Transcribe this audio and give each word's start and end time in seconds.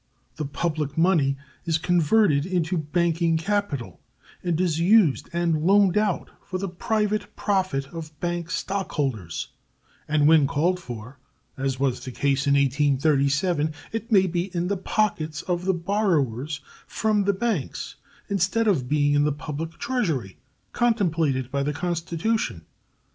The 0.37 0.45
public 0.45 0.97
money 0.97 1.37
is 1.65 1.77
converted 1.77 2.43
into 2.43 2.75
banking 2.75 3.37
capital, 3.37 3.99
and 4.43 4.59
is 4.59 4.79
used 4.79 5.29
and 5.31 5.61
loaned 5.61 5.95
out 5.95 6.31
for 6.43 6.57
the 6.57 6.69
private 6.69 7.35
profit 7.35 7.85
of 7.93 8.19
bank 8.19 8.49
stockholders, 8.49 9.49
and 10.07 10.27
when 10.27 10.47
called 10.47 10.79
for, 10.79 11.19
as 11.55 11.79
was 11.79 11.99
the 11.99 12.09
case 12.11 12.47
in 12.47 12.55
1837, 12.55 13.73
it 13.91 14.11
may 14.11 14.25
be 14.25 14.45
in 14.55 14.69
the 14.69 14.77
pockets 14.77 15.43
of 15.43 15.65
the 15.65 15.75
borrowers 15.75 16.61
from 16.87 17.25
the 17.25 17.33
banks 17.33 17.97
instead 18.27 18.67
of 18.67 18.89
being 18.89 19.13
in 19.13 19.23
the 19.23 19.31
public 19.31 19.77
Treasury 19.77 20.39
contemplated 20.73 21.51
by 21.51 21.61
the 21.61 21.73
Constitution. 21.73 22.65